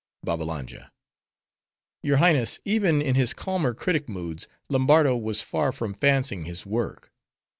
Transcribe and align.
BABBALANJA—Your 0.25 2.17
Highness, 2.17 2.59
even 2.65 3.03
in 3.03 3.13
his 3.13 3.35
calmer 3.35 3.75
critic 3.75 4.09
moods, 4.09 4.47
Lombardo 4.67 5.15
was 5.15 5.43
far 5.43 5.71
from 5.71 5.93
fancying 5.93 6.45
his 6.45 6.65
work. 6.65 7.11